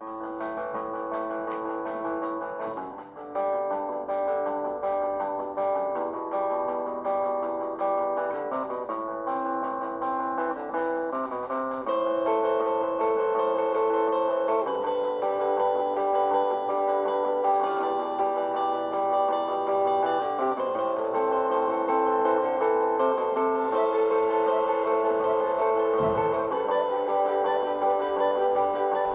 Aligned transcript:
you 0.00 0.33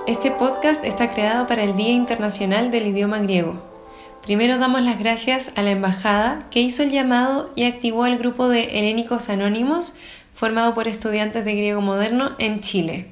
Este 0.09 0.31
podcast 0.31 0.83
está 0.83 1.13
creado 1.13 1.45
para 1.45 1.63
el 1.63 1.77
Día 1.77 1.91
Internacional 1.91 2.71
del 2.71 2.87
Idioma 2.87 3.19
Griego. 3.19 3.61
Primero 4.23 4.57
damos 4.57 4.81
las 4.81 4.97
gracias 4.97 5.51
a 5.55 5.61
la 5.61 5.69
Embajada 5.69 6.47
que 6.49 6.61
hizo 6.61 6.81
el 6.81 6.89
llamado 6.89 7.51
y 7.55 7.65
activó 7.65 8.07
el 8.07 8.17
grupo 8.17 8.49
de 8.49 8.79
Helénicos 8.79 9.29
Anónimos 9.29 9.93
formado 10.33 10.73
por 10.73 10.87
estudiantes 10.87 11.45
de 11.45 11.53
griego 11.53 11.81
moderno 11.81 12.31
en 12.39 12.59
Chile. 12.59 13.11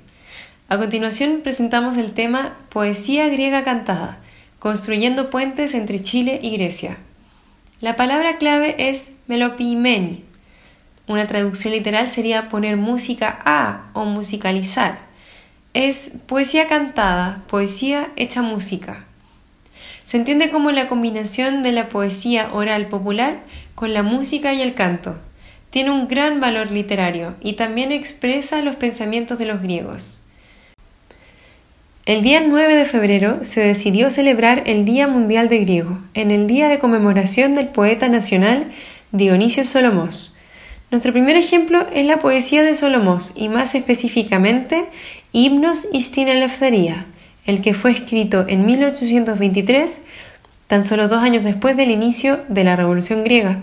A 0.69 0.79
continuación 0.79 1.41
presentamos 1.43 1.97
el 1.97 2.13
tema 2.13 2.57
Poesía 2.69 3.27
griega 3.27 3.63
cantada, 3.63 4.17
construyendo 4.57 5.29
puentes 5.29 5.75
entre 5.75 6.01
Chile 6.01 6.39
y 6.41 6.57
Grecia. 6.57 6.97
La 7.79 7.95
palabra 7.95 8.39
clave 8.39 8.89
es 8.89 9.11
melopimeni. 9.27 10.23
Una 11.07 11.27
traducción 11.27 11.75
literal 11.75 12.07
sería 12.07 12.49
poner 12.49 12.75
música 12.75 13.39
a 13.45 13.91
o 13.93 14.05
musicalizar 14.05 15.06
es 15.77 16.21
poesía 16.25 16.67
cantada, 16.67 17.43
poesía 17.47 18.09
hecha 18.15 18.41
música. 18.41 19.05
Se 20.05 20.17
entiende 20.17 20.49
como 20.49 20.71
la 20.71 20.87
combinación 20.87 21.61
de 21.61 21.71
la 21.71 21.87
poesía 21.87 22.51
oral 22.51 22.87
popular 22.87 23.41
con 23.75 23.93
la 23.93 24.01
música 24.01 24.55
y 24.55 24.61
el 24.63 24.73
canto. 24.73 25.19
Tiene 25.69 25.91
un 25.91 26.07
gran 26.07 26.39
valor 26.39 26.71
literario 26.71 27.35
y 27.41 27.53
también 27.53 27.91
expresa 27.91 28.63
los 28.63 28.75
pensamientos 28.75 29.37
de 29.37 29.45
los 29.45 29.61
griegos. 29.61 30.23
El 32.07 32.23
día 32.23 32.41
9 32.41 32.75
de 32.75 32.85
febrero 32.85 33.43
se 33.43 33.61
decidió 33.61 34.09
celebrar 34.09 34.63
el 34.65 34.83
Día 34.83 35.07
Mundial 35.07 35.47
de 35.47 35.59
Griego, 35.59 35.99
en 36.15 36.31
el 36.31 36.47
día 36.47 36.69
de 36.69 36.79
conmemoración 36.79 37.53
del 37.53 37.67
poeta 37.67 38.07
nacional 38.07 38.71
Dionisio 39.11 39.63
Solomos. 39.63 40.36
Nuestro 40.89 41.11
primer 41.11 41.35
ejemplo 41.35 41.85
es 41.93 42.05
la 42.05 42.17
poesía 42.17 42.63
de 42.63 42.73
Solomos 42.73 43.33
y 43.35 43.49
más 43.49 43.75
específicamente 43.75 44.85
Himnos 45.33 45.89
Istin 45.91 46.29
Eleftheria, 46.29 47.07
el 47.45 47.59
que 47.59 47.73
fue 47.73 47.91
escrito 47.91 48.45
en 48.47 48.65
1823, 48.65 50.03
tan 50.67 50.85
solo 50.85 51.09
dos 51.09 51.21
años 51.21 51.43
después 51.43 51.75
del 51.75 51.91
inicio 51.91 52.39
de 52.47 52.63
la 52.63 52.77
Revolución 52.77 53.25
griega. 53.25 53.59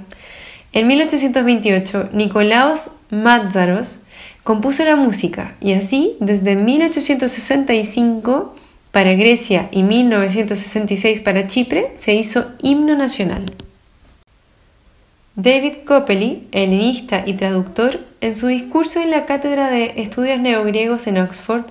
En 0.75 0.86
1828, 0.86 2.11
Nicolaos 2.12 2.91
Mátzaros 3.08 4.00
compuso 4.42 4.84
la 4.84 4.97
música 4.97 5.55
y 5.62 5.72
así, 5.72 6.19
desde 6.20 6.56
1865 6.56 8.55
para 8.91 9.14
Grecia 9.14 9.70
y 9.72 9.83
1966 9.83 11.22
para 11.22 11.47
Chipre, 11.47 11.92
se 11.97 12.12
hizo 12.12 12.53
himno 12.61 12.94
nacional. 12.97 13.47
David 15.37 15.79
Coppeli, 15.85 16.47
helenista 16.53 17.25
y 17.27 17.33
traductor, 17.33 17.99
en 18.21 18.37
su 18.37 18.47
discurso 18.47 19.01
en 19.01 19.11
la 19.11 19.27
Cátedra 19.27 19.69
de 19.69 19.95
Estudios 19.97 20.39
Neogriegos 20.39 21.09
en 21.09 21.19
Oxford, 21.19 21.65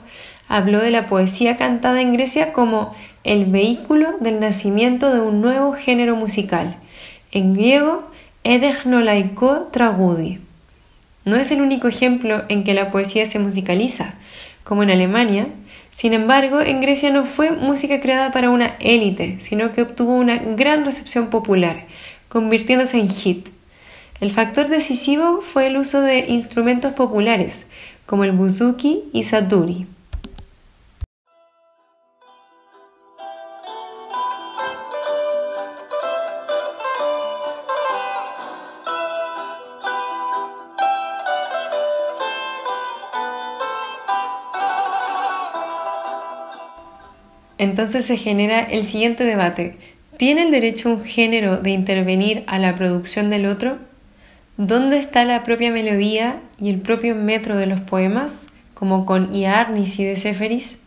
habló 0.49 0.79
de 0.79 0.91
la 0.91 1.07
poesía 1.07 1.55
cantada 1.55 2.01
en 2.01 2.11
Grecia 2.11 2.51
como 2.51 2.93
el 3.23 3.45
vehículo 3.45 4.17
del 4.19 4.41
nacimiento 4.41 5.13
de 5.13 5.21
un 5.21 5.39
nuevo 5.39 5.71
género 5.71 6.17
musical, 6.17 6.75
en 7.31 7.53
griego 7.53 8.03
edechnolaiko 8.43 9.69
tragudi. 9.71 10.41
No 11.23 11.37
es 11.37 11.49
el 11.51 11.61
único 11.61 11.87
ejemplo 11.87 12.43
en 12.49 12.65
que 12.65 12.73
la 12.73 12.91
poesía 12.91 13.25
se 13.25 13.39
musicaliza, 13.39 14.15
como 14.65 14.83
en 14.83 14.89
Alemania, 14.89 15.47
sin 15.93 16.13
embargo, 16.13 16.59
en 16.59 16.81
Grecia 16.81 17.11
no 17.11 17.23
fue 17.23 17.51
música 17.51 18.01
creada 18.01 18.31
para 18.31 18.49
una 18.49 18.75
élite, 18.79 19.37
sino 19.39 19.71
que 19.73 19.83
obtuvo 19.83 20.15
una 20.15 20.37
gran 20.37 20.85
recepción 20.85 21.29
popular, 21.29 21.85
convirtiéndose 22.33 22.97
en 22.99 23.09
hit. 23.09 23.49
El 24.19 24.31
factor 24.31 24.67
decisivo 24.67 25.41
fue 25.43 25.67
el 25.67 25.77
uso 25.77 26.01
de 26.01 26.25
instrumentos 26.29 26.93
populares, 26.93 27.67
como 28.07 28.23
el 28.23 28.31
buzuki 28.31 29.03
y 29.13 29.23
saturi. 29.23 29.85
Entonces 47.59 48.07
se 48.07 48.17
genera 48.17 48.59
el 48.59 48.83
siguiente 48.85 49.23
debate. 49.23 49.92
¿Tiene 50.17 50.43
el 50.43 50.51
derecho 50.51 50.89
un 50.89 51.03
género 51.03 51.57
de 51.57 51.71
intervenir 51.71 52.43
a 52.45 52.59
la 52.59 52.75
producción 52.75 53.31
del 53.31 53.47
otro? 53.47 53.79
¿Dónde 54.57 54.99
está 54.99 55.25
la 55.25 55.41
propia 55.41 55.71
melodía 55.71 56.39
y 56.59 56.69
el 56.69 56.79
propio 56.79 57.15
metro 57.15 57.57
de 57.57 57.65
los 57.65 57.81
poemas, 57.81 58.47
como 58.75 59.07
con 59.07 59.33
Iarnis 59.33 59.99
y 59.99 60.05
de 60.05 60.15
Seferis? 60.15 60.82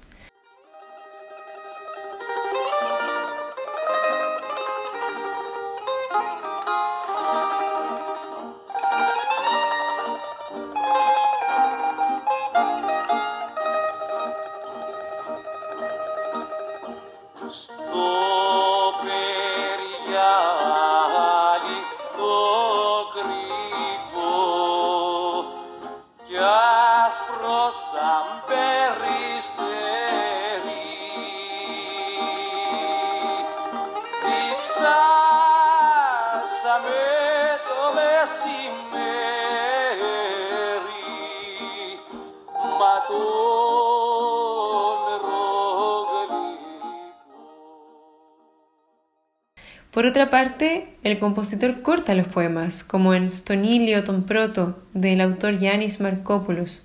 Otra 50.17 50.31
parte, 50.31 50.87
el 51.03 51.19
compositor 51.19 51.83
corta 51.83 52.15
los 52.15 52.27
poemas, 52.27 52.85
como 52.85 53.13
en 53.13 53.29
Stonilio 53.29 54.03
Ton 54.03 54.25
Proto, 54.25 54.83
del 54.95 55.21
autor 55.21 55.59
Yanis 55.59 56.01
Markopoulos. 56.01 56.81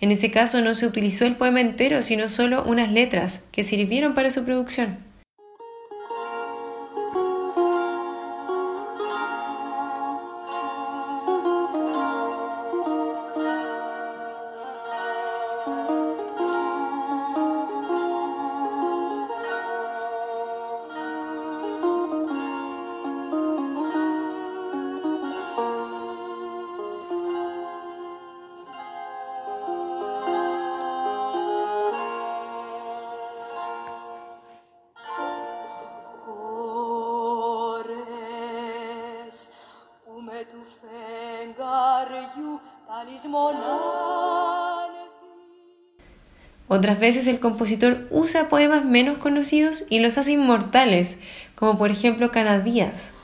En 0.00 0.10
ese 0.10 0.32
caso 0.32 0.60
no 0.60 0.74
se 0.74 0.88
utilizó 0.88 1.26
el 1.26 1.36
poema 1.36 1.60
entero, 1.60 2.02
sino 2.02 2.28
solo 2.28 2.64
unas 2.64 2.90
letras 2.90 3.44
que 3.52 3.62
sirvieron 3.62 4.14
para 4.14 4.32
su 4.32 4.44
producción. 4.44 4.98
Otras 46.68 46.98
veces 46.98 47.28
el 47.28 47.38
compositor 47.38 48.08
usa 48.10 48.48
poemas 48.48 48.84
menos 48.84 49.18
conocidos 49.18 49.84
y 49.88 50.00
los 50.00 50.18
hace 50.18 50.32
inmortales, 50.32 51.18
como 51.54 51.78
por 51.78 51.92
ejemplo 51.92 52.32
Canadías. 52.32 53.14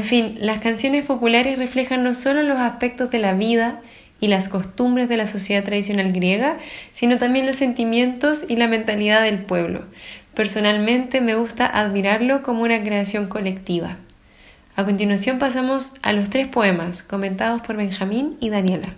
En 0.00 0.06
fin, 0.06 0.38
las 0.40 0.60
canciones 0.60 1.04
populares 1.04 1.58
reflejan 1.58 2.02
no 2.02 2.14
solo 2.14 2.42
los 2.42 2.58
aspectos 2.58 3.10
de 3.10 3.18
la 3.18 3.34
vida 3.34 3.82
y 4.18 4.28
las 4.28 4.48
costumbres 4.48 5.10
de 5.10 5.18
la 5.18 5.26
sociedad 5.26 5.62
tradicional 5.62 6.10
griega, 6.10 6.56
sino 6.94 7.18
también 7.18 7.44
los 7.44 7.56
sentimientos 7.56 8.46
y 8.48 8.56
la 8.56 8.66
mentalidad 8.66 9.22
del 9.22 9.44
pueblo. 9.44 9.84
Personalmente 10.32 11.20
me 11.20 11.34
gusta 11.34 11.66
admirarlo 11.66 12.42
como 12.42 12.62
una 12.62 12.82
creación 12.82 13.28
colectiva. 13.28 13.98
A 14.74 14.86
continuación 14.86 15.38
pasamos 15.38 15.92
a 16.00 16.14
los 16.14 16.30
tres 16.30 16.48
poemas 16.48 17.02
comentados 17.02 17.60
por 17.60 17.76
Benjamín 17.76 18.38
y 18.40 18.48
Daniela. 18.48 18.94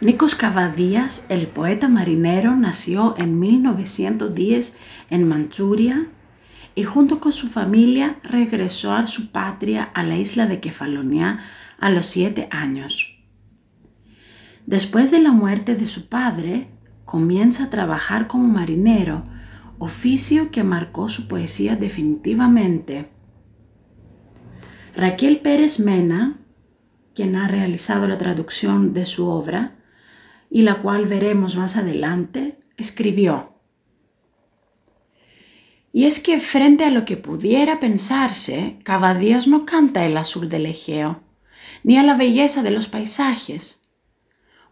Nikos 0.00 0.34
Cavadías, 0.34 1.26
el 1.28 1.48
poeta 1.48 1.88
marinero, 1.88 2.56
nació 2.56 3.14
en 3.18 3.38
1910 3.38 4.76
en 5.10 5.28
Manchuria 5.28 6.06
y 6.74 6.84
junto 6.84 7.20
con 7.20 7.32
su 7.32 7.48
familia 7.48 8.20
regresó 8.22 8.94
a 8.94 9.06
su 9.06 9.32
patria 9.32 9.82
a 9.82 10.02
la 10.02 10.16
isla 10.16 10.46
de 10.46 10.60
Kefalonia 10.60 11.40
a 11.78 11.90
los 11.90 12.06
siete 12.06 12.48
años. 12.50 13.22
Después 14.64 15.10
de 15.10 15.20
la 15.20 15.32
muerte 15.32 15.74
de 15.74 15.86
su 15.86 16.08
padre, 16.08 16.68
comienza 17.04 17.64
a 17.64 17.70
trabajar 17.70 18.28
como 18.28 18.48
marinero, 18.48 19.24
oficio 19.78 20.50
que 20.50 20.64
marcó 20.64 21.10
su 21.10 21.28
poesía 21.28 21.76
definitivamente. 21.76 23.17
Raquel 24.98 25.38
Pérez 25.38 25.78
Mena, 25.78 26.40
quien 27.14 27.36
ha 27.36 27.46
realizado 27.46 28.08
la 28.08 28.18
traducción 28.18 28.92
de 28.92 29.06
su 29.06 29.28
obra, 29.28 29.76
y 30.50 30.62
la 30.62 30.80
cual 30.80 31.06
veremos 31.06 31.54
más 31.54 31.76
adelante, 31.76 32.58
escribió, 32.76 33.52
y 35.92 36.06
es 36.06 36.18
que 36.18 36.40
frente 36.40 36.82
a 36.82 36.90
lo 36.90 37.04
que 37.04 37.16
pudiera 37.16 37.78
pensarse, 37.78 38.80
Cavadías 38.82 39.46
no 39.46 39.66
canta 39.66 40.04
el 40.04 40.16
azul 40.16 40.48
del 40.48 40.66
Egeo, 40.66 41.22
ni 41.84 41.96
a 41.96 42.02
la 42.02 42.16
belleza 42.16 42.64
de 42.64 42.72
los 42.72 42.88
paisajes. 42.88 43.80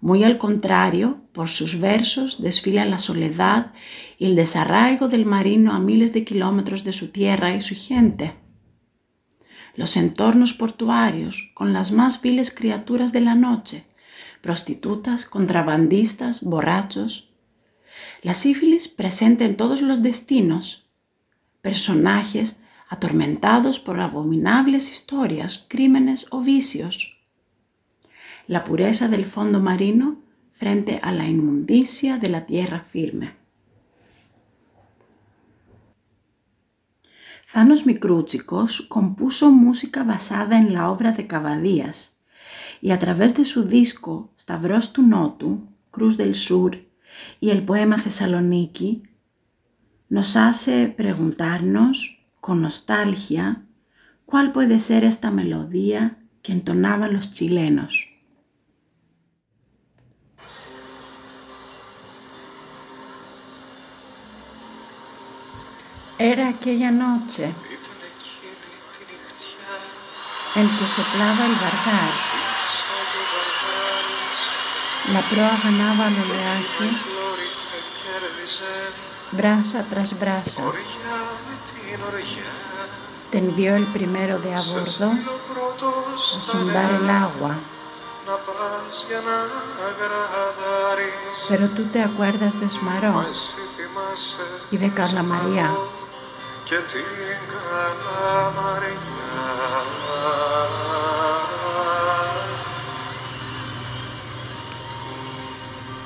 Muy 0.01 0.25
al 0.25 0.39
contrario, 0.39 1.21
por 1.33 1.49
sus 1.49 1.79
versos 1.79 2.43
desfila 2.43 2.85
la 2.85 2.99
soledad 2.99 3.75
y 4.19 4.27
el 4.27 4.35
desarraigo 4.35 5.07
del 5.07 5.25
marino 5.25 5.73
a 5.73 5.79
miles 5.79 6.13
de 6.13 6.25
kilómetros 6.25 6.83
de 6.83 6.93
su 6.93 7.13
tierra 7.13 7.55
y 7.55 7.61
su 7.61 7.77
gente. 7.77 8.45
Los 9.77 9.97
entornos 9.97 10.55
portuarios, 10.55 11.51
con 11.55 11.73
las 11.73 11.93
más 11.93 12.23
viles 12.23 12.51
criaturas 12.51 13.13
de 13.13 13.21
la 13.21 13.35
noche, 13.35 13.85
prostitutas, 14.41 15.27
contrabandistas, 15.27 16.43
borrachos. 16.43 17.29
La 18.23 18.35
sífilis 18.35 18.89
presente 18.89 19.45
en 19.45 19.57
todos 19.57 19.83
los 19.83 20.03
destinos, 20.03 20.87
personajes 21.61 22.59
atormentados 22.89 23.79
por 23.79 24.01
abominables 24.01 24.91
historias, 24.91 25.67
crímenes 25.69 26.27
o 26.31 26.41
vicios. 26.41 27.19
La 28.47 28.65
pureza 28.65 29.09
del 29.09 29.27
fondo 29.27 29.61
marino 29.61 30.19
frente 30.53 31.01
a 31.03 31.13
la 31.13 31.29
inmundicia 31.29 32.17
de 32.17 32.29
la 32.29 32.47
tierra 32.47 32.81
firme. 32.81 33.35
Zanos 37.48 37.86
Mikrúchikos 37.86 38.82
compuso 38.88 39.52
música 39.52 40.04
basada 40.04 40.58
en 40.58 40.74
la 40.74 40.90
obra 40.90 41.12
de 41.12 41.28
Cavadías 41.28 42.18
y 42.82 42.92
a 42.92 43.00
través 43.00 43.36
de 43.36 43.46
su 43.46 43.66
disco 43.66 44.34
Stavros 44.38 44.92
του 44.92 45.02
Νότου, 45.02 45.68
Cruz 45.92 46.18
del 46.18 46.34
Sur 46.34 46.78
y 47.40 47.50
el 47.50 47.64
poema 47.64 47.98
Thessaloniki, 47.98 49.04
nos 50.10 50.36
hace 50.36 50.88
preguntarnos 50.88 52.20
con 52.40 52.62
nostalgia 52.62 53.64
cuál 54.26 54.52
puede 54.52 54.80
ser 54.80 55.04
esta 55.04 55.30
melodía 55.32 56.18
que 56.42 56.54
entonaban 56.54 57.14
los 57.14 57.32
chilenos. 57.32 58.10
Era 66.19 66.49
aquella 66.49 66.91
noche 66.91 67.53
en 70.55 70.69
que 70.69 70.87
soplaba 70.97 71.45
el 71.45 71.55
barcar 71.55 72.37
la 75.13 75.21
proa 75.21 75.57
ganaba 75.63 76.09
el 76.09 76.15
oleaje, 76.15 76.91
brasa 79.33 79.85
tras 79.89 80.19
brasa. 80.19 80.63
Tendió 83.31 83.77
el 83.77 83.87
primero 83.87 84.39
de 84.41 84.53
a 84.53 84.59
bordo 84.59 85.13
a 85.13 86.19
sondar 86.19 86.91
el 86.95 87.09
agua. 87.09 87.55
Pero 91.49 91.69
tú 91.69 91.85
te 91.85 92.03
acuerdas 92.03 92.59
de 92.61 92.69
Smaró 92.69 93.25
y 94.73 94.77
de 94.77 94.91
Carla 94.93 95.23
María. 95.23 95.71
Και 96.69 96.75
την 96.75 97.05
καλά 97.49 98.53
μαριά. 98.57 98.97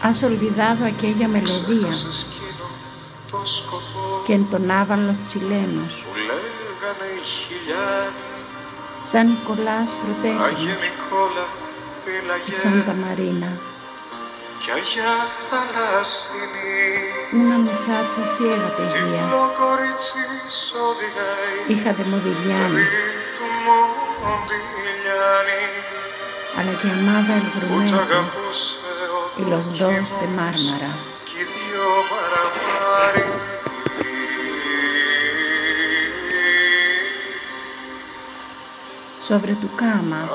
Έχεις 0.04 0.22
olvidado 0.22 0.82
aquella 0.92 1.28
melodia 1.34 1.92
που 3.30 4.32
ενtonaban 4.32 5.02
που 5.32 6.14
λέγανε 6.28 7.08
οι 7.16 7.22
χιλιάδε 7.24 8.10
σαν 9.10 9.26
Νικολάς 9.26 9.90
προδέντρωση 10.00 10.70
και 12.44 12.52
σαν 12.52 12.84
Ταμαρίνα. 12.86 13.52
Κι 14.62 14.70
αρχαία 14.70 15.16
θαλάσσινη, 15.50 16.72
μια 17.30 17.58
ματιά 17.58 17.98
σαν 18.12 18.26
σύγχρονη. 18.34 18.90
Hija 21.68 21.92
de 21.92 22.04
Modigliani, 22.06 22.82
a 26.56 26.64
la 26.64 26.72
que 26.72 26.90
amaba 26.90 27.34
el 27.34 27.46
brunete 27.54 27.94
y 29.38 29.42
los 29.44 29.78
dos 29.78 30.10
de 30.20 30.26
Mármara. 30.34 30.92
Sobre 39.22 39.54
tu 39.54 39.68
cama 39.76 40.28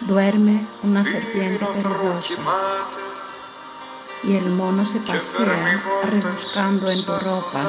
duerme 0.00 0.66
una 0.82 1.02
serpiente 1.02 1.64
perversa 1.64 3.03
y 4.26 4.36
el 4.36 4.50
mono 4.50 4.86
se 4.86 5.00
pasea 5.00 5.80
rebuscando 6.04 6.88
en 6.90 7.04
tu 7.04 7.18
ropa. 7.18 7.62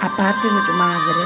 Aparte 0.00 0.48
de 0.48 0.60
tu 0.66 0.72
madre, 0.72 1.24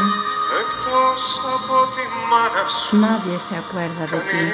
Nadie 2.92 3.40
se 3.40 3.56
acuerda 3.56 4.06
de 4.06 4.20
ti. 4.20 4.52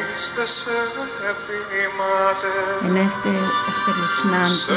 En 2.82 2.96
este 2.96 3.36
espeluznante 3.68 4.72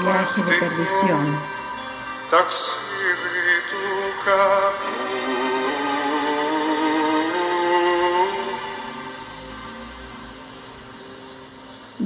viaje 0.00 0.42
de 0.42 0.58
perdición. 0.58 1.26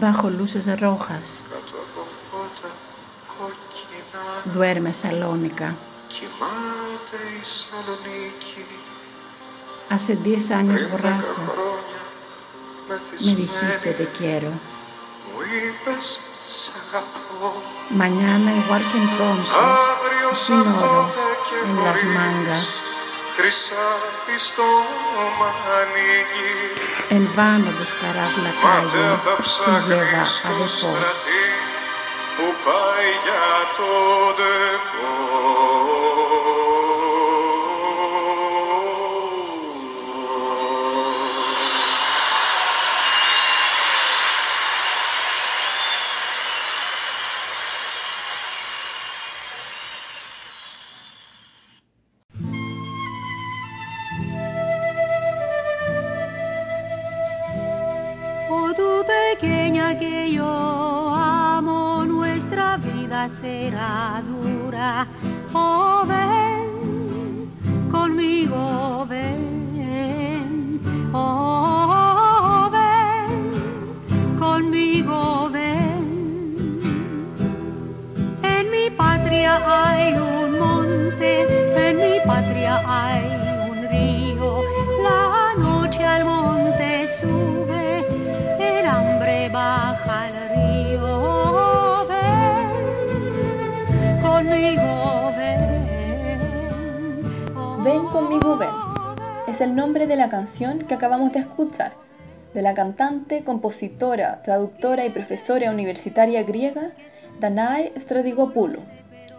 Bajo 0.03 0.31
luces 0.31 0.67
rojas, 0.81 1.43
duerme 4.53 4.93
Salónica. 4.93 5.77
Hace 9.91 10.17
diez 10.17 10.51
años 10.51 10.91
borracha, 10.91 11.23
me 13.21 13.37
dijiste 13.37 13.95
te 13.97 14.09
quiero. 14.19 14.51
Mañana, 17.91 18.57
igual 18.57 18.83
que 18.91 18.99
entonces, 18.99 19.55
sin 20.33 20.57
oro 20.57 21.13
en 21.65 21.77
las 21.85 22.05
mangas, 22.07 22.81
χρυσάφι 23.37 24.37
στο 24.49 24.69
μανίκι. 25.39 26.53
Ελβάνοντος 27.09 27.93
καράβλα 28.01 28.53
κάγια, 28.63 29.17
θα 29.25 29.35
ψάχνει 29.43 30.25
στο 30.25 30.69
στρατή 30.69 31.45
που 32.37 32.47
πάει 32.65 33.11
για 33.25 33.51
το 33.77 33.93
δεκό. 34.39 36.22
Será 63.29 64.23
dura. 64.27 65.07
Oh, 65.55 66.05
ven 66.07 67.49
conmigo, 67.91 69.07
ven. 69.09 70.81
Oh, 71.15 71.62
conmigo, 98.13 98.59
ven. 98.59 98.69
Es 99.49 99.63
el 99.63 99.75
nombre 99.75 100.07
de 100.07 100.17
la 100.17 100.29
canción 100.29 100.81
que 100.81 100.95
acabamos 100.95 101.33
de 101.33 101.39
escuchar, 101.39 101.95
de 102.53 102.61
la 102.61 102.75
cantante, 102.75 103.43
compositora, 103.43 104.43
traductora 104.43 105.07
y 105.07 105.11
profesora 105.11 105.71
universitaria 105.71 106.43
griega 106.43 106.93
Danae 107.41 107.93
Stradigopoulou, 107.97 108.83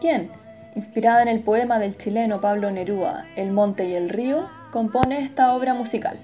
quien, 0.01 0.31
inspirada 0.75 1.21
en 1.21 1.27
el 1.27 1.41
poema 1.41 1.77
del 1.77 1.97
chileno 1.97 2.41
Pablo 2.41 2.71
Neruda, 2.71 3.27
El 3.35 3.51
monte 3.51 3.85
y 3.85 3.93
el 3.93 4.09
río, 4.09 4.47
compone 4.71 5.19
esta 5.19 5.53
obra 5.53 5.75
musical. 5.75 6.19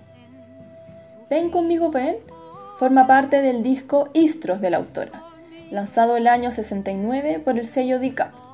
Ven 1.30 1.52
conmigo, 1.52 1.92
ven 1.92 2.16
forma 2.80 3.06
parte 3.06 3.42
del 3.42 3.62
disco 3.62 4.10
Istros 4.14 4.60
de 4.60 4.72
la 4.72 4.78
autora, 4.78 5.24
lanzado 5.70 6.18
el 6.18 6.26
año 6.26 6.52
69 6.52 7.42
por 7.46 7.60
el 7.60 7.68
sello 7.68 8.00
DICAP. 8.00 8.49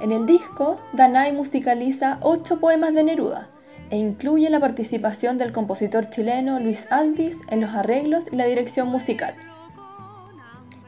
En 0.00 0.12
el 0.12 0.26
disco, 0.26 0.76
Danai 0.92 1.32
musicaliza 1.32 2.18
ocho 2.20 2.58
poemas 2.58 2.94
de 2.94 3.04
Neruda 3.04 3.50
e 3.90 3.96
incluye 3.96 4.50
la 4.50 4.60
participación 4.60 5.38
del 5.38 5.52
compositor 5.52 6.10
chileno 6.10 6.58
Luis 6.58 6.86
Alvis 6.90 7.40
en 7.48 7.60
los 7.60 7.70
arreglos 7.70 8.24
y 8.32 8.36
la 8.36 8.46
dirección 8.46 8.88
musical. 8.88 9.34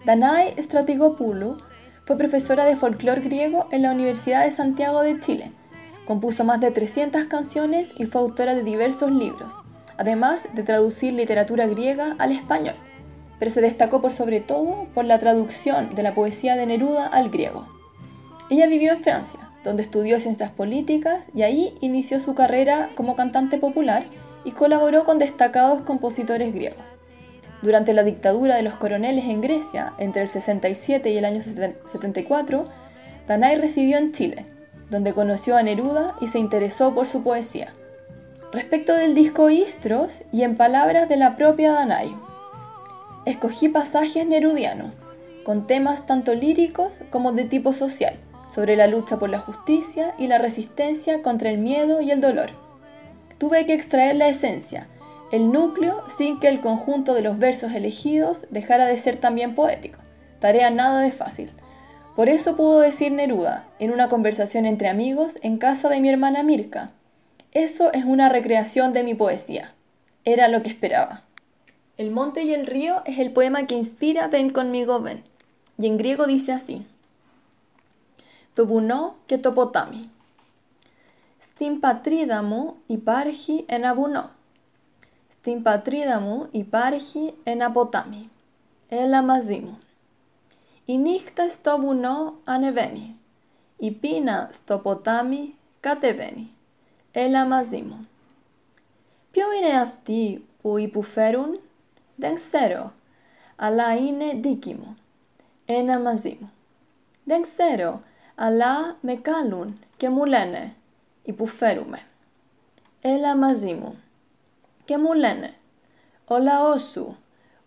Danai 0.05 0.55
Stratigopoulou 0.61 1.57
fue 2.05 2.17
profesora 2.17 2.65
de 2.65 2.77
folclore 2.77 3.21
griego 3.21 3.69
en 3.71 3.83
la 3.83 3.91
Universidad 3.91 4.45
de 4.45 4.51
Santiago 4.51 5.03
de 5.03 5.19
Chile. 5.21 5.51
Compuso 6.05 6.45
más 6.45 6.61
de 6.61 6.71
300 6.71 7.25
canciones 7.25 7.93
y 7.97 8.07
fue 8.07 8.21
autora 8.21 8.55
de 8.55 8.63
diversos 8.63 9.11
libros, 9.11 9.57
además 9.99 10.49
de 10.55 10.63
traducir 10.63 11.13
literatura 11.15 11.67
griega 11.67 12.15
al 12.19 12.31
español, 12.31 12.77
pero 13.39 13.51
se 13.51 13.61
destacó 13.61 14.01
por 14.01 14.13
sobre 14.13 14.41
todo 14.41 14.87
por 14.95 15.05
la 15.05 15.19
traducción 15.19 15.95
de 15.95 16.03
la 16.05 16.15
poesía 16.15 16.57
de 16.57 16.67
Neruda 16.67 17.07
al 17.07 17.31
griego. 17.31 17.75
Ella 18.49 18.67
vivió 18.67 18.93
en 18.93 19.03
Francia, 19.03 19.41
donde 19.65 19.83
estudió 19.83 20.21
ciencias 20.21 20.50
políticas 20.50 21.26
y 21.35 21.43
ahí 21.43 21.76
inició 21.81 22.21
su 22.21 22.35
carrera 22.35 22.91
como 22.95 23.17
cantante 23.17 23.59
popular 23.59 24.07
y 24.45 24.53
colaboró 24.53 25.05
con 25.05 25.19
destacados 25.19 25.83
compositores 25.83 26.55
griegos. 26.55 26.85
Durante 27.62 27.93
la 27.93 28.05
dictadura 28.05 28.55
de 28.55 28.62
los 28.62 28.76
coroneles 28.76 29.25
en 29.25 29.41
Grecia, 29.41 29.95
entre 29.99 30.23
el 30.23 30.29
67 30.29 31.11
y 31.11 31.17
el 31.19 31.25
año 31.25 31.41
74, 31.41 32.65
Danai 33.26 33.57
residió 33.57 33.99
en 33.99 34.12
Chile, 34.12 34.47
donde 34.91 35.12
conoció 35.12 35.57
a 35.57 35.65
Neruda 35.65 36.15
y 36.21 36.29
se 36.29 36.38
interesó 36.38 36.95
por 36.95 37.07
su 37.07 37.25
poesía. 37.25 37.75
Respecto 38.53 38.95
del 38.95 39.15
disco 39.15 39.50
Istros 39.50 40.23
y 40.33 40.43
en 40.43 40.57
palabras 40.57 41.09
de 41.09 41.17
la 41.17 41.35
propia 41.35 41.73
Danai, 41.73 42.15
escogí 43.25 43.69
pasajes 43.69 44.25
nerudianos, 44.26 44.95
con 45.45 45.67
temas 45.67 46.07
tanto 46.07 46.35
líricos 46.35 46.93
como 47.11 47.33
de 47.33 47.45
tipo 47.45 47.73
social, 47.73 48.15
sobre 48.47 48.76
la 48.76 48.87
lucha 48.87 49.19
por 49.19 49.31
la 49.31 49.38
justicia 49.38 50.15
y 50.19 50.26
la 50.26 50.38
resistencia 50.38 51.23
contra 51.23 51.50
el 51.50 51.59
miedo 51.59 52.00
y 52.00 52.11
el 52.11 52.21
dolor. 52.21 52.50
Tuve 53.38 53.67
que 53.67 53.75
extraer 53.75 54.17
la 54.17 54.29
esencia, 54.29 54.88
el 55.31 55.53
núcleo, 55.53 56.05
sin 56.17 56.41
que 56.41 56.49
el 56.49 56.61
conjunto 56.61 57.15
de 57.15 57.23
los 57.23 57.38
versos 57.38 57.73
elegidos 57.73 58.47
dejara 58.50 58.87
de 58.87 58.97
ser 58.97 59.17
también 59.17 59.55
poético. 59.55 60.00
Tarea 60.41 60.71
nada 60.71 61.00
de 61.00 61.12
fácil. 61.12 61.50
Por 62.15 62.29
eso 62.29 62.57
pudo 62.57 62.81
decir 62.81 63.12
Neruda, 63.12 63.67
en 63.79 63.93
una 63.93 64.09
conversación 64.09 64.65
entre 64.65 64.88
amigos 64.88 65.38
en 65.43 65.59
casa 65.59 65.88
de 65.88 66.00
mi 66.00 66.09
hermana 66.09 66.43
Mirka, 66.43 66.93
eso 67.57 67.91
es 67.95 68.05
una 68.05 68.29
recreación 68.29 68.93
de 68.93 69.03
mi 69.03 69.15
poesía. 69.15 69.73
Era 70.26 70.49
lo 70.49 70.62
que 70.62 70.69
esperaba. 70.69 71.23
El 71.97 72.11
monte 72.11 72.43
y 72.43 72.53
el 72.53 72.67
río 72.67 73.00
es 73.07 73.19
el 73.19 73.33
poema 73.33 73.67
que 73.67 73.75
inspira 73.75 74.29
Ven 74.29 74.50
conmigo, 74.50 75.00
ven. 75.00 75.25
Y 75.79 75.87
en 75.87 75.97
griego 75.97 76.26
dice 76.26 76.53
así. 76.53 76.87
Το 78.57 78.67
βουνό 78.67 79.15
και 79.27 79.39
το 79.39 79.53
ποτάμι. 79.53 80.11
Στην 81.39 81.81
πατρίδα 81.81 82.43
μου 82.43 82.75
υπάρχει 82.87 83.65
ένα 83.69 83.95
βουνό. 83.95 84.31
Στην 85.33 85.63
πατρίδα 85.63 86.21
μου 86.21 86.47
υπάρχει 86.51 87.35
ένα 87.45 87.73
ποτάμι. 87.73 88.31
Έλα 88.89 89.23
μαζί 89.23 89.59
μου. 89.59 89.79
Η 90.85 90.99
νύχτα 90.99 91.49
στο 91.49 91.79
βουνό 91.81 92.35
ανεβαίνει. 92.45 93.17
Η 93.77 93.91
πείνα 93.91 94.49
στο 94.53 94.79
ποτάμι 94.79 95.55
κατεβαίνει. 95.81 96.51
Έλα 97.13 97.47
μαζί 97.47 97.83
μου. 97.83 98.01
Ποιο 99.31 99.45
είναι 99.53 99.81
αυτοί 99.81 100.45
που 100.63 100.79
υποφέρουν; 100.79 101.61
Δεν 102.17 102.35
ξέρω, 102.35 102.93
αλλά 103.57 103.97
είναι 103.97 104.33
δίκη 104.35 104.75
μου. 104.75 104.97
Ένα 105.67 105.99
μαζί 106.01 106.37
μου. 106.41 106.51
Δεν 107.25 107.43
ξέρω, 107.43 108.03
αλλά 108.37 108.97
με 109.00 109.14
καλούν 109.14 109.78
και 109.97 110.09
μου 110.09 110.25
λένε 110.25 110.75
υποφέρουμε. 111.23 112.00
Έλα 113.00 113.37
μαζί 113.37 113.75
μου. 113.75 113.99
Και 114.85 114.99
μου 114.99 115.12
λένε 115.12 115.55
ο 116.26 116.38
λαός 116.38 116.83
σου, 116.83 117.16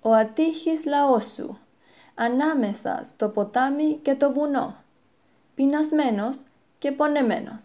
ο 0.02 0.12
ατύχης 0.14 0.86
λαός 0.86 1.34
σου, 1.34 1.60
ανάμεσα 2.16 3.02
στο 3.04 3.30
ποτάμι 3.30 4.00
και 4.02 4.16
το 4.16 4.32
βουνό, 4.32 4.76
πεινασμένος 5.56 6.42
και 6.80 6.92
πονεμένος. 6.92 7.64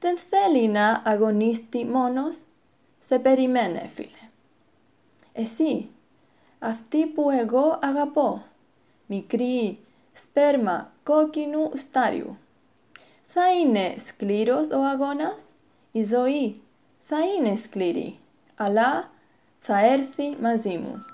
Δεν 0.00 0.18
θέλει 0.30 0.68
να 0.68 1.02
αγωνίστη 1.04 1.84
μόνος, 1.84 2.36
σε 2.98 3.18
περιμένε 3.18 3.90
φίλε. 3.94 4.28
Εσύ, 5.32 5.88
αυτή 6.58 7.06
που 7.06 7.30
εγώ 7.30 7.78
αγαπώ, 7.82 8.42
μικρή 9.06 9.83
σπέρμα 10.14 10.92
κόκκινου 11.02 11.70
στάριου. 11.74 12.38
Θα 13.26 13.52
είναι 13.52 13.94
σκληρός 13.98 14.70
ο 14.70 14.78
αγώνας, 14.84 15.44
η 15.92 16.02
ζωή 16.02 16.62
θα 17.02 17.16
είναι 17.18 17.56
σκληρή, 17.56 18.18
αλλά 18.56 19.10
θα 19.58 19.86
έρθει 19.86 20.36
μαζί 20.40 20.76
μου. 20.76 21.04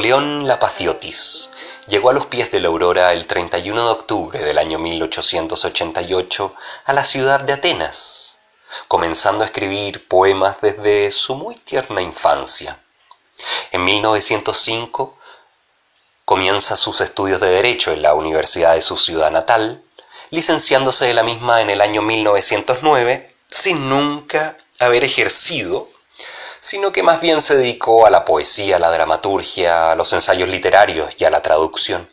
Napoleón 0.00 0.48
Lapaciotis 0.48 1.50
llegó 1.86 2.08
a 2.08 2.14
los 2.14 2.24
pies 2.24 2.50
de 2.50 2.58
la 2.60 2.68
aurora 2.68 3.12
el 3.12 3.26
31 3.26 3.84
de 3.84 3.90
octubre 3.90 4.38
del 4.38 4.56
año 4.56 4.78
1888 4.78 6.54
a 6.86 6.92
la 6.94 7.04
ciudad 7.04 7.40
de 7.40 7.52
Atenas, 7.52 8.38
comenzando 8.88 9.44
a 9.44 9.46
escribir 9.46 10.08
poemas 10.08 10.56
desde 10.62 11.10
su 11.12 11.34
muy 11.34 11.54
tierna 11.54 12.00
infancia. 12.00 12.78
En 13.72 13.84
1905 13.84 15.18
comienza 16.24 16.78
sus 16.78 17.02
estudios 17.02 17.38
de 17.38 17.50
Derecho 17.50 17.92
en 17.92 18.00
la 18.00 18.14
Universidad 18.14 18.76
de 18.76 18.80
su 18.80 18.96
ciudad 18.96 19.30
natal, 19.30 19.82
licenciándose 20.30 21.08
de 21.08 21.14
la 21.14 21.24
misma 21.24 21.60
en 21.60 21.68
el 21.68 21.82
año 21.82 22.00
1909, 22.00 23.34
sin 23.46 23.90
nunca 23.90 24.56
haber 24.78 25.04
ejercido, 25.04 25.90
sino 26.60 26.92
que 26.92 27.02
más 27.02 27.20
bien 27.20 27.42
se 27.42 27.56
dedicó 27.56 28.06
a 28.06 28.10
la 28.10 28.24
poesía, 28.24 28.76
a 28.76 28.78
la 28.78 28.90
dramaturgia, 28.90 29.92
a 29.92 29.96
los 29.96 30.12
ensayos 30.12 30.48
literarios 30.48 31.14
y 31.18 31.24
a 31.24 31.30
la 31.30 31.42
traducción. 31.42 32.08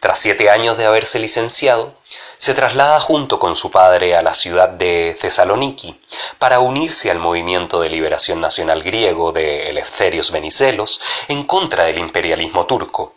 Tras 0.00 0.18
siete 0.18 0.50
años 0.50 0.78
de 0.78 0.86
haberse 0.86 1.18
licenciado, 1.18 1.94
se 2.38 2.54
traslada 2.54 3.00
junto 3.00 3.40
con 3.40 3.56
su 3.56 3.72
padre 3.72 4.16
a 4.16 4.22
la 4.22 4.32
ciudad 4.32 4.68
de 4.68 5.16
Tesaloniki 5.20 6.00
para 6.38 6.60
unirse 6.60 7.10
al 7.10 7.18
movimiento 7.18 7.80
de 7.80 7.90
liberación 7.90 8.40
nacional 8.40 8.84
griego 8.84 9.32
de 9.32 9.70
Eleftherios 9.70 10.30
Venizelos 10.30 11.00
en 11.26 11.42
contra 11.42 11.84
del 11.84 11.98
imperialismo 11.98 12.64
turco. 12.66 13.16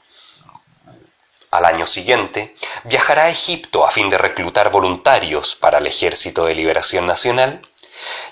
Al 1.52 1.66
año 1.66 1.86
siguiente, 1.86 2.56
viajará 2.86 3.26
a 3.26 3.30
Egipto 3.30 3.86
a 3.86 3.92
fin 3.92 4.10
de 4.10 4.18
reclutar 4.18 4.72
voluntarios 4.72 5.56
para 5.56 5.78
el 5.78 5.88
Ejército 5.88 6.46
de 6.46 6.56
Liberación 6.56 7.06
Nacional, 7.06 7.62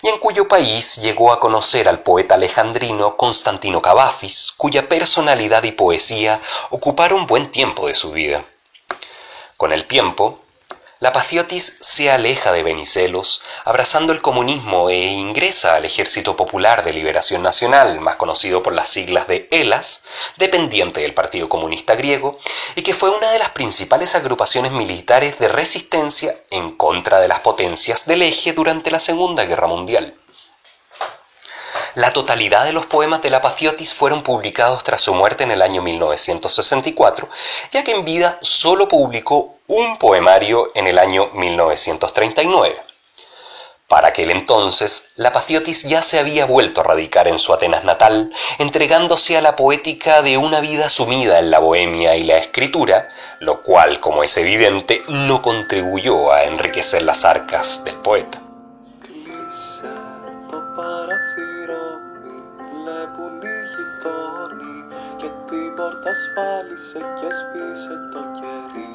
y 0.02 0.10
en 0.10 0.18
cuyo 0.20 0.48
país 0.48 0.98
llegó 0.98 1.32
a 1.32 1.40
conocer 1.40 1.88
al 1.88 2.00
poeta 2.00 2.36
alejandrino 2.36 3.18
Constantino 3.18 3.82
Cavafis, 3.82 4.54
cuya 4.56 4.88
personalidad 4.88 5.64
y 5.64 5.72
poesía 5.72 6.40
ocuparon 6.70 7.28
buen 7.28 7.52
tiempo 7.52 7.88
de 7.88 7.96
su 7.96 8.12
vida. 8.12 8.44
Con 9.58 9.72
el 9.72 9.86
tiempo, 9.86 10.40
la 11.00 11.14
Paciotis 11.14 11.78
se 11.80 12.12
aleja 12.12 12.52
de 12.52 12.62
Venicelos, 12.62 13.42
abrazando 13.64 14.12
el 14.12 14.22
comunismo 14.22 14.90
e 14.90 14.98
ingresa 14.98 15.76
al 15.76 15.86
Ejército 15.86 16.36
Popular 16.36 16.84
de 16.84 16.92
Liberación 16.92 17.42
Nacional, 17.42 18.02
más 18.02 18.18
conocido 18.18 18.62
por 18.62 18.76
las 18.76 18.90
siglas 18.90 19.26
de 19.26 19.48
ELAS, 19.50 20.02
dependiente 20.36 21.00
del 21.00 21.14
Partido 21.14 21.48
Comunista 21.48 21.96
Griego, 21.96 22.38
y 22.76 22.82
que 22.82 22.94
fue 22.94 23.12
una 23.12 23.32
de 23.32 23.40
las 23.40 23.52
principales 23.52 24.14
agrupaciones 24.16 24.74
militares 24.74 25.40
de 25.40 25.48
resistencia 25.48 26.36
en 26.52 26.76
contra 26.76 27.22
de 27.22 27.30
las 27.30 27.40
potencias 27.40 28.06
del 28.06 28.22
eje 28.22 28.52
durante 28.52 28.92
la 28.92 29.00
Segunda 29.00 29.46
Guerra 29.46 29.68
Mundial. 29.68 30.14
La 31.96 32.12
totalidad 32.12 32.66
de 32.66 32.74
los 32.74 32.86
poemas 32.86 33.22
de 33.22 33.30
la 33.30 33.42
Paciotis 33.42 33.94
fueron 33.94 34.22
publicados 34.22 34.84
tras 34.84 35.02
su 35.02 35.14
muerte 35.14 35.46
en 35.46 35.52
el 35.52 35.62
año 35.62 35.82
1964, 35.82 37.30
ya 37.72 37.86
que 37.86 37.94
en 37.94 38.04
vida 38.04 38.38
solo 38.42 38.90
publicó 38.90 39.59
un 39.69 39.99
poemario 39.99 40.71
en 40.75 40.87
el 40.87 40.99
año 40.99 41.29
1939. 41.35 42.81
Para 43.89 44.09
aquel 44.09 44.31
entonces, 44.31 45.13
la 45.17 45.33
Paciotis 45.33 45.85
ya 45.85 46.03
se 46.03 46.19
había 46.19 46.47
vuelto 46.47 46.81
a 46.81 46.85
radicar 46.85 47.29
en 47.29 47.39
su 47.39 47.53
Atenas 47.53 47.85
natal, 47.85 48.33
entregándose 48.59 49.37
a 49.37 49.41
la 49.41 49.57
poética 49.57 50.23
de 50.23 50.39
una 50.39 50.61
vida 50.61 50.89
sumida 50.89 51.39
en 51.39 51.51
la 51.51 51.59
bohemia 51.59 52.17
y 52.17 52.25
la 52.25 52.39
escritura, 52.39 53.09
lo 53.41 53.63
cual, 53.63 54.01
como 54.01 54.25
es 54.25 54.37
evidente, 54.37 55.03
no 55.09 55.43
contribuyó 55.43 56.33
a 56.33 56.45
enriquecer 56.45 57.03
las 57.03 57.25
arcas 57.25 57.85
del 57.85 57.97
poeta. 57.97 58.41
ασφάλισε 66.15 67.01
και 67.19 67.29
σβήσε 67.39 67.95
το 68.13 68.23
κερί 68.39 68.89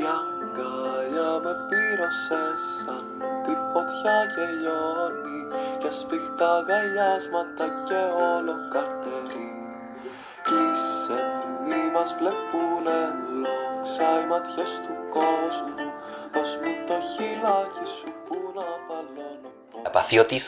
Η 0.00 0.02
αγκάλια 0.16 1.30
με 1.44 1.52
πήρωσε 1.68 2.42
σαν 2.76 3.06
τη 3.44 3.54
φωτιά 3.70 4.16
και 4.32 4.44
λιώνει 4.60 5.40
Και 5.80 5.90
σφιχτά 5.98 6.52
γαλιάσματα 6.68 7.66
και 7.88 8.00
όλο 8.34 8.54
καρτερί 8.72 9.50
Κλείσε 10.46 11.18
μη 11.68 11.82
μας 11.94 12.10
βλέπουνε 12.18 13.00
λόξα 13.42 14.08
οι 14.20 14.26
ματιές 14.32 14.72
του 14.84 14.94
κόσμου 15.16 15.86
Δώσ' 16.34 16.56
μου 16.62 16.72
το 16.88 16.96
χυλάκι 17.10 17.86
σου 17.96 18.10
που 18.26 18.36
να 18.56 18.68
παλώνω 18.86 19.50
Apaciotis 19.90 20.44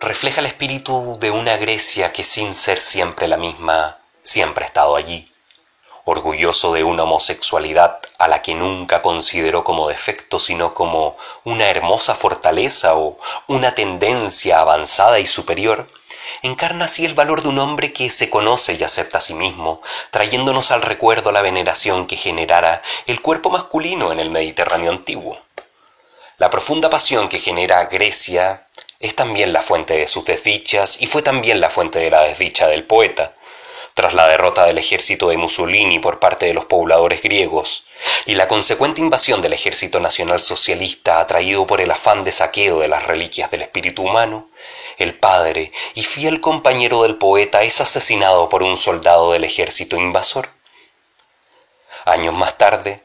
refleja 0.00 0.40
el 0.40 0.46
espíritu 0.46 1.18
de 1.20 1.30
una 1.30 1.56
Grecia 1.64 2.12
que 2.14 2.24
sin 2.24 2.48
ser 2.64 2.78
siempre 2.78 3.28
la 3.28 3.36
misma 3.36 3.98
siempre 4.22 4.64
ha 4.64 4.68
estado 4.68 4.96
allí, 4.96 5.20
orgulloso 6.04 6.72
de 6.72 6.82
una 6.84 7.04
homosexualidad 7.04 7.98
a 8.21 8.27
la 8.27 8.43
que 8.43 8.53
nunca 8.53 9.01
consideró 9.01 9.63
como 9.63 9.89
defecto, 9.89 10.39
sino 10.39 10.73
como 10.75 11.17
una 11.43 11.69
hermosa 11.69 12.13
fortaleza 12.13 12.95
o 12.95 13.17
una 13.47 13.73
tendencia 13.73 14.59
avanzada 14.59 15.19
y 15.19 15.25
superior, 15.25 15.89
encarna 16.43 16.85
así 16.85 17.03
el 17.03 17.15
valor 17.15 17.41
de 17.41 17.49
un 17.49 17.57
hombre 17.57 17.93
que 17.93 18.11
se 18.11 18.29
conoce 18.29 18.73
y 18.73 18.83
acepta 18.83 19.17
a 19.17 19.21
sí 19.21 19.33
mismo, 19.33 19.81
trayéndonos 20.11 20.69
al 20.69 20.83
recuerdo 20.83 21.31
la 21.31 21.41
veneración 21.41 22.05
que 22.05 22.15
generara 22.15 22.83
el 23.07 23.21
cuerpo 23.21 23.49
masculino 23.49 24.11
en 24.11 24.19
el 24.19 24.29
Mediterráneo 24.29 24.91
antiguo. 24.91 25.39
La 26.37 26.51
profunda 26.51 26.89
pasión 26.89 27.27
que 27.27 27.39
genera 27.39 27.85
Grecia 27.85 28.67
es 28.99 29.15
también 29.15 29.51
la 29.51 29.63
fuente 29.63 29.97
de 29.97 30.07
sus 30.07 30.25
desdichas 30.25 31.01
y 31.01 31.07
fue 31.07 31.23
también 31.23 31.59
la 31.59 31.71
fuente 31.71 31.97
de 31.97 32.11
la 32.11 32.21
desdicha 32.21 32.67
del 32.67 32.83
poeta, 32.83 33.33
tras 33.93 34.13
la 34.13 34.27
derrota 34.27 34.65
del 34.65 34.77
ejército 34.77 35.29
de 35.29 35.37
Mussolini 35.37 35.99
por 35.99 36.19
parte 36.19 36.45
de 36.45 36.53
los 36.53 36.65
pobladores 36.65 37.21
griegos 37.21 37.85
y 38.25 38.35
la 38.35 38.47
consecuente 38.47 39.01
invasión 39.01 39.41
del 39.41 39.53
ejército 39.53 39.99
nacional 39.99 40.39
socialista 40.39 41.19
atraído 41.19 41.67
por 41.67 41.81
el 41.81 41.91
afán 41.91 42.23
de 42.23 42.31
saqueo 42.31 42.79
de 42.79 42.87
las 42.87 43.05
reliquias 43.05 43.51
del 43.51 43.61
espíritu 43.61 44.03
humano, 44.03 44.47
el 44.97 45.17
padre 45.17 45.71
y 45.95 46.03
fiel 46.03 46.41
compañero 46.41 47.03
del 47.03 47.17
poeta 47.17 47.61
es 47.61 47.81
asesinado 47.81 48.49
por 48.49 48.63
un 48.63 48.77
soldado 48.77 49.31
del 49.31 49.43
ejército 49.43 49.97
invasor. 49.97 50.49
Años 52.05 52.33
más 52.33 52.57
tarde, 52.57 53.01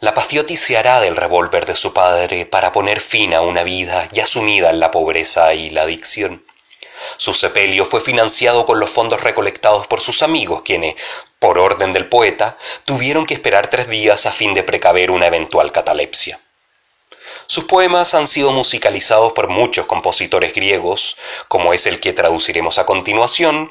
la 0.00 0.14
Pacioti 0.14 0.56
se 0.56 0.76
hará 0.76 1.00
del 1.00 1.16
revólver 1.16 1.66
de 1.66 1.76
su 1.76 1.92
padre 1.92 2.46
para 2.46 2.72
poner 2.72 3.00
fin 3.00 3.34
a 3.34 3.42
una 3.42 3.62
vida 3.64 4.08
ya 4.12 4.26
sumida 4.26 4.70
en 4.70 4.80
la 4.80 4.90
pobreza 4.90 5.52
y 5.54 5.70
la 5.70 5.82
adicción. 5.82 6.44
Su 7.16 7.34
sepelio 7.34 7.84
fue 7.84 8.00
financiado 8.00 8.66
con 8.66 8.80
los 8.80 8.90
fondos 8.90 9.22
recolectados 9.22 9.86
por 9.86 10.00
sus 10.00 10.22
amigos, 10.22 10.62
quienes, 10.62 10.94
por 11.38 11.58
orden 11.58 11.92
del 11.92 12.08
poeta, 12.08 12.56
tuvieron 12.84 13.26
que 13.26 13.34
esperar 13.34 13.68
tres 13.68 13.88
días 13.88 14.26
a 14.26 14.32
fin 14.32 14.54
de 14.54 14.62
precaver 14.62 15.10
una 15.10 15.26
eventual 15.26 15.72
catalepsia. 15.72 16.38
Sus 17.46 17.64
poemas 17.64 18.14
han 18.14 18.28
sido 18.28 18.52
musicalizados 18.52 19.32
por 19.32 19.48
muchos 19.48 19.86
compositores 19.86 20.54
griegos, 20.54 21.16
como 21.48 21.72
es 21.72 21.86
el 21.86 21.98
que 21.98 22.12
traduciremos 22.12 22.78
a 22.78 22.86
continuación, 22.86 23.68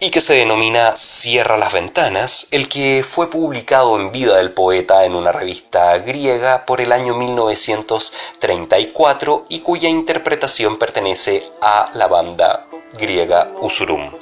y 0.00 0.10
que 0.10 0.20
se 0.20 0.34
denomina 0.34 0.96
Cierra 0.96 1.56
las 1.56 1.72
ventanas, 1.72 2.46
el 2.52 2.68
que 2.68 3.02
fue 3.02 3.28
publicado 3.28 3.98
en 3.98 4.12
vida 4.12 4.36
del 4.36 4.52
poeta 4.52 5.04
en 5.04 5.16
una 5.16 5.32
revista 5.32 5.98
griega 5.98 6.64
por 6.66 6.80
el 6.80 6.92
año 6.92 7.16
1934 7.16 9.46
y 9.48 9.58
cuya 9.60 9.88
interpretación 9.88 10.78
pertenece 10.78 11.42
a 11.60 11.90
la 11.94 12.06
banda 12.06 12.64
griega 12.96 13.48
Usurum. 13.60 14.12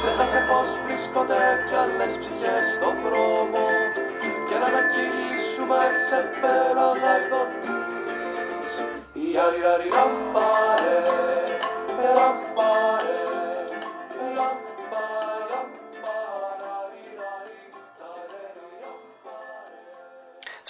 Ξέχασε 0.00 0.46
πως 0.48 0.68
βρίσκονται 0.84 1.64
κι 1.68 1.74
άλλες 1.74 2.12
ψυχές 2.20 2.64
στον 2.76 2.94
δρόμο 3.04 3.66
Και 4.48 4.56
να 4.60 4.66
ανακυλήσουμε 4.66 5.80
σε 6.08 6.18
πέρανα 6.40 7.12
ειδονής 7.20 8.72
Η 9.12 9.38
αριραρι 9.38 9.88
ραμπάρε, 9.88 11.02
ραμπάρε, 12.14 13.24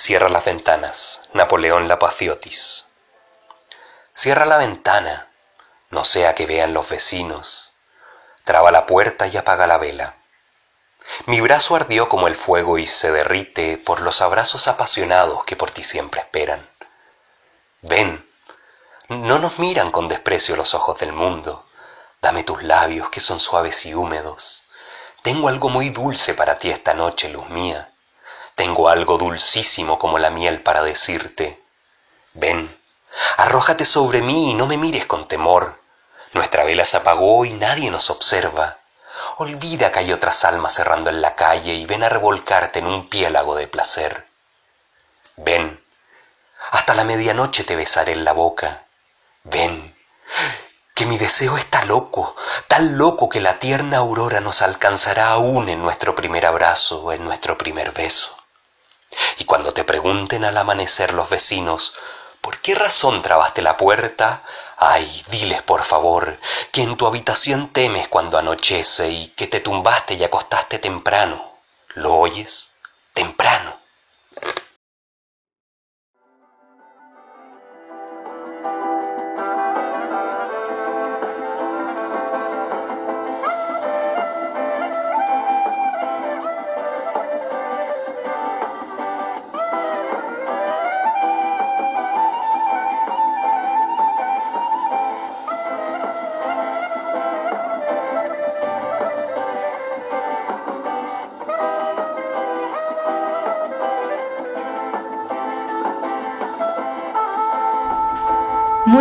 Cierra 0.06 0.28
las 0.28 0.44
ventanas, 0.44 0.96
Napoleón 1.32 1.88
Lapaciotis. 1.88 2.60
Cierra 4.20 4.44
la 4.44 4.58
ventana, 4.58 5.14
no 5.90 6.04
sea 6.04 6.32
que 6.36 6.46
vean 6.46 6.72
los 6.72 6.88
vecinos 6.88 7.69
traba 8.43 8.71
la 8.71 8.85
puerta 8.85 9.27
y 9.27 9.37
apaga 9.37 9.67
la 9.67 9.77
vela. 9.77 10.15
Mi 11.25 11.41
brazo 11.41 11.75
ardió 11.75 12.09
como 12.09 12.27
el 12.27 12.35
fuego 12.35 12.77
y 12.77 12.87
se 12.87 13.11
derrite 13.11 13.77
por 13.77 14.01
los 14.01 14.21
abrazos 14.21 14.67
apasionados 14.67 15.43
que 15.45 15.55
por 15.55 15.71
ti 15.71 15.83
siempre 15.83 16.21
esperan. 16.21 16.67
Ven, 17.81 18.23
no 19.09 19.39
nos 19.39 19.59
miran 19.59 19.91
con 19.91 20.07
desprecio 20.07 20.55
los 20.55 20.73
ojos 20.73 20.99
del 20.99 21.11
mundo. 21.11 21.65
Dame 22.21 22.43
tus 22.43 22.63
labios 22.63 23.09
que 23.09 23.19
son 23.19 23.39
suaves 23.39 23.85
y 23.85 23.93
húmedos. 23.93 24.61
Tengo 25.21 25.49
algo 25.49 25.69
muy 25.69 25.89
dulce 25.89 26.33
para 26.33 26.59
ti 26.59 26.69
esta 26.69 26.93
noche, 26.93 27.29
luz 27.29 27.49
mía. 27.49 27.91
Tengo 28.55 28.89
algo 28.89 29.17
dulcísimo 29.17 29.97
como 29.97 30.19
la 30.19 30.29
miel 30.29 30.61
para 30.61 30.83
decirte. 30.83 31.61
Ven, 32.35 32.69
arrójate 33.37 33.85
sobre 33.85 34.21
mí 34.21 34.51
y 34.51 34.53
no 34.53 34.67
me 34.67 34.77
mires 34.77 35.05
con 35.05 35.27
temor. 35.27 35.80
Nuestra 36.33 36.63
vela 36.63 36.85
se 36.85 36.97
apagó 36.97 37.45
y 37.45 37.51
nadie 37.51 37.91
nos 37.91 38.09
observa. 38.09 38.77
Olvida 39.37 39.91
que 39.91 39.99
hay 39.99 40.13
otras 40.13 40.45
almas 40.45 40.73
cerrando 40.73 41.09
en 41.09 41.21
la 41.21 41.35
calle 41.35 41.73
y 41.73 41.85
ven 41.85 42.03
a 42.03 42.09
revolcarte 42.09 42.79
en 42.79 42.87
un 42.87 43.09
piélago 43.09 43.55
de 43.55 43.67
placer. 43.67 44.27
Ven, 45.37 45.81
hasta 46.71 46.93
la 46.93 47.03
medianoche 47.03 47.63
te 47.63 47.75
besaré 47.75 48.13
en 48.13 48.23
la 48.23 48.33
boca. 48.33 48.83
Ven, 49.43 49.95
que 50.93 51.05
mi 51.05 51.17
deseo 51.17 51.57
está 51.57 51.83
loco, 51.85 52.35
tan 52.67 52.97
loco 52.97 53.27
que 53.27 53.41
la 53.41 53.59
tierna 53.59 53.97
aurora 53.97 54.39
nos 54.39 54.61
alcanzará 54.61 55.31
aún 55.31 55.67
en 55.67 55.81
nuestro 55.81 56.15
primer 56.15 56.45
abrazo 56.45 57.11
en 57.11 57.23
nuestro 57.23 57.57
primer 57.57 57.91
beso. 57.91 58.37
Y 59.37 59.45
cuando 59.45 59.73
te 59.73 59.83
pregunten 59.83 60.45
al 60.45 60.57
amanecer 60.57 61.13
los 61.13 61.29
vecinos, 61.29 61.95
¿por 62.39 62.59
qué 62.59 62.75
razón 62.75 63.21
trabaste 63.21 63.61
la 63.61 63.77
puerta? 63.77 64.43
Ay, 64.83 65.23
diles 65.29 65.61
por 65.61 65.83
favor, 65.83 66.39
que 66.71 66.81
en 66.81 66.97
tu 66.97 67.05
habitación 67.05 67.67
temes 67.67 68.07
cuando 68.07 68.39
anochece 68.39 69.11
y 69.11 69.27
que 69.27 69.45
te 69.45 69.59
tumbaste 69.59 70.15
y 70.15 70.23
acostaste 70.23 70.79
temprano. 70.79 71.39
¿Lo 71.93 72.15
oyes? 72.15 72.71
Temprano. 73.13 73.75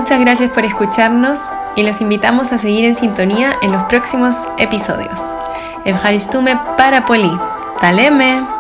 Muchas 0.01 0.19
gracias 0.19 0.51
por 0.53 0.65
escucharnos 0.65 1.41
y 1.77 1.83
los 1.83 2.01
invitamos 2.01 2.53
a 2.53 2.59
seguir 2.59 2.87
en 2.87 2.97
sintonía 2.97 3.59
en 3.61 3.71
los 3.71 3.83
próximos 3.83 4.47
episodios. 4.57 5.21
Evharistume 5.85 6.59
para 6.79 7.05
Poli. 7.05 7.31
Taleme. 7.83 8.60